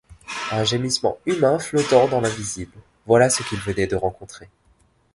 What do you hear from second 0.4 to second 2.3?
Un gémissement humain flottant dans